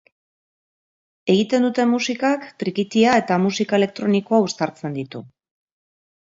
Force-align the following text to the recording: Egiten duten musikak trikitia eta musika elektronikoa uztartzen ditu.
Egiten 1.33 1.67
duten 1.67 1.89
musikak 1.91 2.49
trikitia 2.63 3.13
eta 3.23 3.39
musika 3.45 3.81
elektronikoa 3.81 4.43
uztartzen 4.51 5.01
ditu. 5.01 5.27